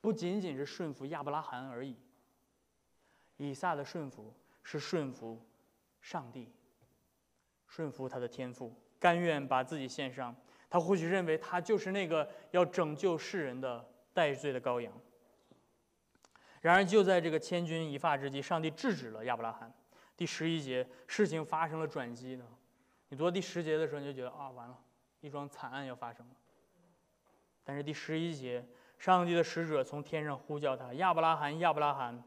[0.00, 1.96] 不仅仅是顺服亚伯拉罕而已。
[3.38, 4.32] 以撒的顺服
[4.62, 5.44] 是顺服
[6.00, 6.48] 上帝，
[7.66, 10.32] 顺服他的天赋，甘愿把自己献上。
[10.72, 14.90] 他或许认为他就是那个要拯救世人的代罪的羔羊。
[16.62, 19.70] 然而，就在这个千钧一发之际，上帝制止了亚伯拉罕。
[20.16, 22.46] 第十一节，事情发生了转机呢。
[23.10, 24.78] 你读到第十节的时候，你就觉得啊，完了，
[25.20, 26.32] 一桩惨案要发生了。
[27.62, 28.66] 但是第十一节，
[28.98, 32.24] 上帝的使者从天上呼叫他：“亚伯拉罕，亚伯拉罕。”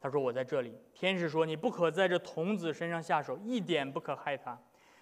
[0.00, 4.56] 他说：“我在这里。”天使说：“你不可在这童子身上下手，一点不可害他。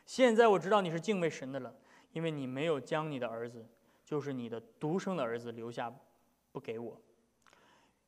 [0.06, 1.74] 现在我知道你是敬畏神的了，
[2.12, 3.66] 因为你没有将你的儿子，
[4.04, 5.92] 就是你的独生的儿子留下，
[6.52, 7.00] 不给我。”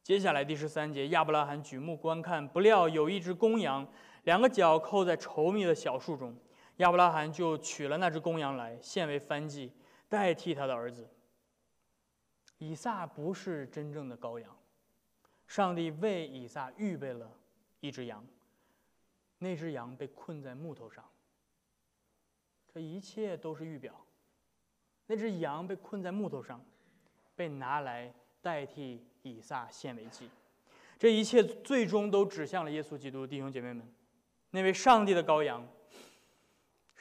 [0.03, 3.86] 接下来第十三节，亚伯拉罕举目观看，不料有一只公羊，
[4.24, 6.34] 两个角扣在稠密的小树中。
[6.78, 9.70] 亚伯拉罕就取了那只公羊来，献为燔祭，
[10.09, 11.07] 代替他的儿子。
[12.57, 14.57] 以撒不是真正的羔羊，
[15.46, 17.30] 上帝为以撒预备了
[17.80, 18.26] 一只羊，
[19.38, 21.05] 那只羊被困在木头上。
[22.73, 23.95] 这一切都是预表，
[25.07, 26.64] 那只羊被困在木头上，
[27.35, 30.29] 被拿来代替以撒献为祭。
[30.99, 33.83] 这一切最终都指向了耶稣基督，弟兄姐妹们，
[34.51, 35.66] 那位上帝的羔羊。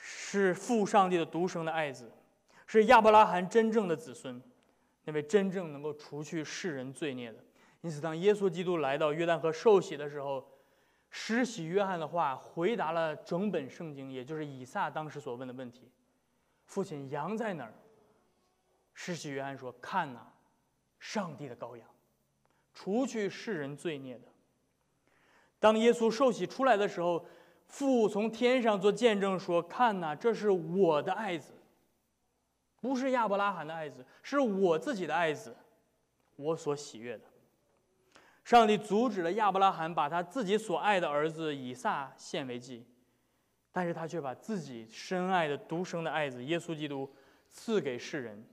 [0.02, 2.10] 是父上帝的独生的爱子，
[2.66, 4.42] 是亚伯拉罕真正的子孙，
[5.04, 7.44] 那位真正能够除去世人罪孽的。
[7.82, 10.48] 因此，当耶稣基督来到约旦河受洗的时候，
[11.10, 15.92] 施洗约翰的话回答了整本圣经，也就是以撒当时所问的问题
[16.66, 17.74] ：“父亲，羊在哪儿？”
[18.94, 20.20] 施洗约翰说：“看呐，
[21.00, 21.88] 上帝的羔羊，
[22.74, 24.28] 除去世人罪孽的。”
[25.60, 27.26] 当耶稣受洗出来的时候。
[27.70, 31.54] 父从天上做见证说：“看呐，这是我的爱子，
[32.82, 35.56] 不是亚伯拉罕的爱子，是我自己的爱子，
[36.36, 37.26] 我所喜悦的。”
[38.50, 42.84] 上帝阻止了亚伯拉罕把他自己所爱的儿子以撒献为祭，
[43.72, 47.08] 但是他却把自己深爱的独生的爱子耶稣基督
[47.48, 48.44] 赐给世人，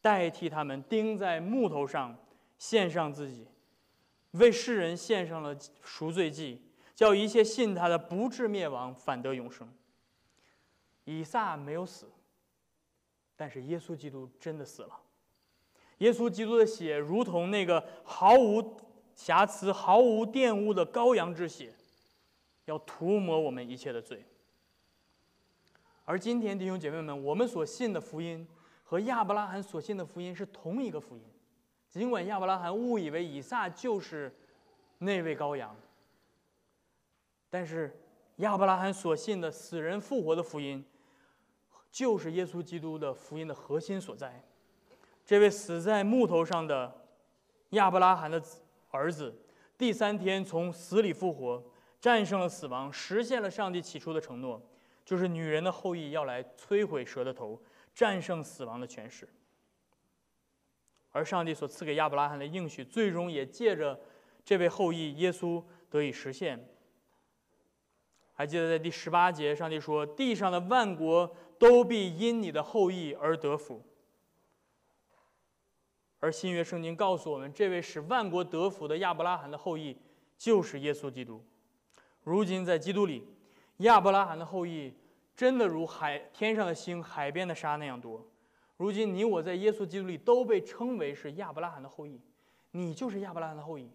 [0.00, 2.16] 代替他们钉在木头上，
[2.56, 3.46] 献上自己，
[4.30, 6.62] 为世人献上了赎罪祭。
[6.94, 9.70] 叫一切信他的不至灭亡，反得永生。
[11.04, 12.10] 以撒没有死，
[13.36, 14.98] 但是耶稣基督真的死了。
[15.98, 18.80] 耶稣基督的血如同那个毫无
[19.20, 21.74] 瑕疵、毫无玷污的羔羊之血，
[22.64, 24.24] 要涂抹我们一切的罪。
[26.06, 28.48] 而今天弟兄姐妹们，我们所信的福音
[28.82, 31.22] 和亚伯拉罕所信的福音是同一个福音，
[31.90, 34.34] 尽管亚伯拉罕误以为以撒就是
[34.96, 35.76] 那位羔羊。
[37.50, 37.94] 但是，
[38.36, 40.82] 亚伯拉罕所信的死人复活的福音，
[41.92, 44.42] 就是耶稣基督的福音的核心所在。
[45.26, 47.06] 这位死在木头上的
[47.70, 49.34] 亚伯拉罕的子儿子，
[49.78, 51.62] 第三天从死里复活，
[52.00, 54.60] 战胜了死亡，实现了上帝起初的承诺，
[55.04, 57.60] 就是女人的后裔要来摧毁蛇的头，
[57.94, 59.28] 战胜死亡的权势。
[61.12, 63.98] 而上帝所赐给亚伯拉罕的应许，最终也借着
[64.44, 66.68] 这位后裔耶稣得以实现。
[68.32, 73.84] 还记得在第十八节，上帝说：“地上的万国都必因你的后裔而得福。”
[76.20, 79.96] 而新约圣经告诉我们，这位使万国得福的亚伯拉罕的后裔
[80.36, 81.42] 就是耶稣基督。
[82.22, 83.26] 如今在基督里，
[83.78, 84.94] 亚伯拉罕的后裔
[85.34, 88.24] 真的如海天上的星、海边的沙那样多。
[88.76, 92.20] 如今你我在耶稣基督里都被称为是亚伯拉罕的后裔，
[92.72, 93.90] 你就是亚伯拉罕的后裔。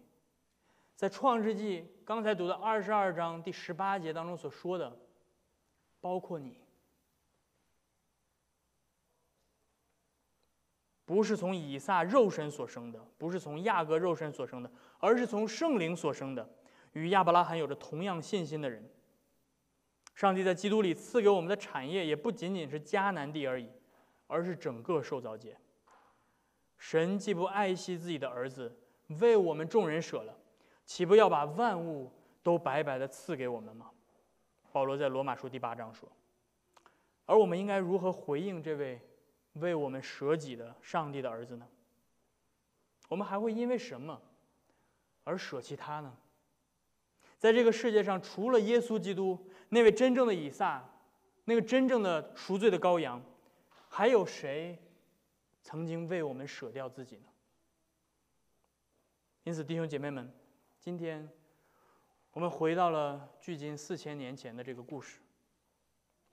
[0.96, 4.96] 在创世纪刚才读的二十二章第十八节当中所说的，
[6.00, 6.58] 包括你，
[11.06, 16.46] 不是从以撒肉身所生的，不是从亚哥肉身所生的，而是从圣灵所生的，
[16.92, 18.86] 与亚伯拉罕有着同样信心的人。
[20.14, 23.70] 上帝在基督里赐给我们的产业，也不仅仅是迦南地而已，
[24.26, 25.56] 而是整个受造界。
[26.76, 28.76] 神既不爱惜自己的儿子，
[29.20, 30.36] 为我们众人舍了。
[30.84, 32.10] 岂不要把万物
[32.42, 33.90] 都白白的赐给我们吗？
[34.72, 36.06] 保罗在罗马书第八章说。
[37.24, 39.00] 而我们应该如何回应这位
[39.56, 41.66] 为我们舍己的上帝的儿子呢？
[43.08, 44.20] 我们还会因为什么
[45.24, 46.16] 而舍弃他呢？
[47.38, 50.82] 在这个世界上，除了耶稣基督那位真正的以撒，
[51.44, 53.22] 那个真正的赎罪的羔羊，
[53.88, 54.78] 还有谁
[55.62, 57.24] 曾经为我们舍掉自己呢？
[59.44, 60.32] 因此，弟兄姐妹们。
[60.80, 61.28] 今天，
[62.32, 65.20] 我们回到了距今四千年前的这个故事。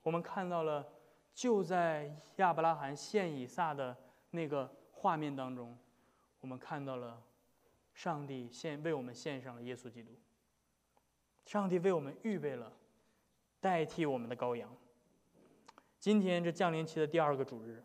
[0.02, 0.86] 我们看到了，
[1.34, 3.96] 就在亚伯拉罕献以撒的
[4.30, 5.76] 那个画面当中，
[6.40, 7.20] 我们看到了
[7.92, 10.10] 上帝献为我们献上了耶稣基督。
[11.44, 12.72] 上帝为我们预备了
[13.60, 14.70] 代替我们的羔羊。
[15.98, 17.82] 今天这降临期的第二个主日，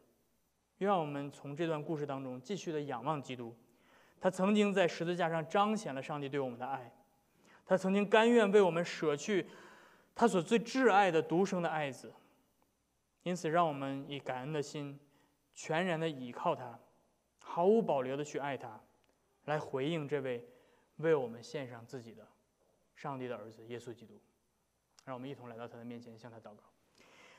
[0.78, 3.56] 让我们从这段故事当中继续的仰望基督。
[4.22, 6.91] 他曾经在十字架上彰显了上帝对我们的爱，
[7.66, 9.47] 他曾经甘愿为我们舍去
[10.14, 12.14] 他所最挚爱的独生的爱子。
[13.24, 14.97] 因此，让我们以感恩的心，
[15.53, 16.80] 全然的倚靠他，
[17.43, 18.80] 毫无保留的去爱他，
[19.45, 20.47] 来回应这位
[20.97, 22.26] 为我们献上自己的
[22.95, 24.20] 上帝的儿子耶稣基督。
[25.03, 26.63] 让我们一同来到他的面前，向他祷告。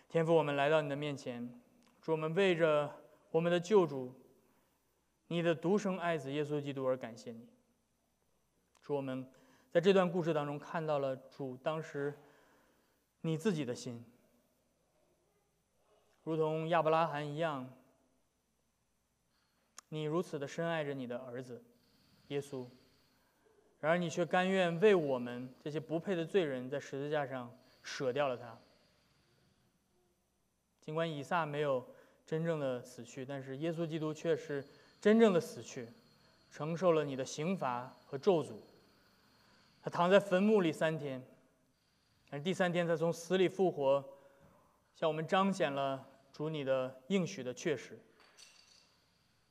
[0.08, 1.60] 天父，我们来到你的面前，
[2.00, 2.92] 主，我们为着
[3.30, 4.14] 我们的救主，
[5.28, 7.48] 你的独生爱子耶稣基督而感谢你。
[8.82, 9.26] 主，我们
[9.70, 12.18] 在这段故事当中看到了主当时
[13.22, 14.04] 你自己的心。
[16.22, 17.68] 如同亚伯拉罕一样，
[19.88, 21.62] 你如此的深爱着你的儿子
[22.28, 22.66] 耶稣，
[23.80, 27.52] 然而你却甘愿为我们这些不配的罪人，在十字架上
[27.82, 28.56] 舍掉了他。
[30.80, 31.84] 尽管以撒没有
[32.26, 34.64] 真正的死去，但是耶稣基督却是
[35.00, 35.88] 真正的死去，
[36.50, 38.52] 承受了你的刑罚和咒诅。
[39.82, 41.22] 他躺在坟墓里三天，
[42.28, 44.04] 但第三天他从死里复活，
[44.94, 46.06] 向我们彰显了。
[46.40, 48.00] 主你的应许的确实，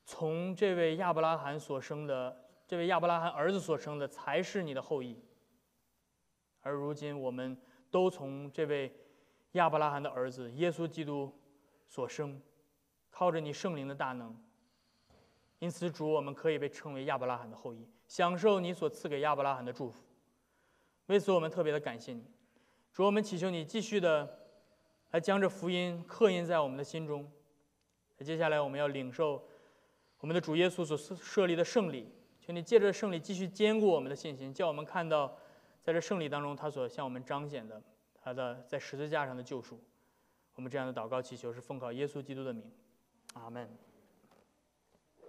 [0.06, 2.36] 从这位亚伯拉罕所生的，
[2.66, 5.16] 这位亚伯拉罕儿子所生的才是你的后裔。
[6.62, 7.56] 而如今我们
[7.92, 8.92] 都从这位
[9.52, 11.32] 亚伯拉罕的儿子耶稣基督
[11.88, 12.42] 所生，
[13.12, 14.36] 靠着你圣灵的大能，
[15.60, 20.04] 因此主我们可以被称为亚伯拉罕的后裔，享受你所赐给亚伯拉罕的祝福。
[21.06, 22.26] 为此我们特别的感谢你，
[22.92, 24.39] 主我们祈求你继续的。
[25.10, 27.30] 还将这福音刻印在我们的心中。
[28.18, 29.43] 那接下来我们要领受
[30.20, 35.36] 我们的主耶稣所设立的圣礼，请你借着圣礼继续坚固我们的信心，叫我们看到
[35.82, 37.82] 在这圣礼当中他所向我们彰显的
[38.22, 39.80] 他的在十字架上的救赎。
[40.55, 42.70] 我们这样的祷告祈求是奉靠耶稣基督的名，
[43.34, 43.89] 阿门。